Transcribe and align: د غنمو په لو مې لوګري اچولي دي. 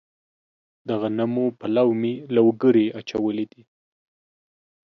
د 0.87 0.89
غنمو 1.01 1.47
په 1.59 1.65
لو 1.75 1.87
مې 2.01 2.13
لوګري 2.35 2.87
اچولي 2.99 3.45
دي. 3.51 3.63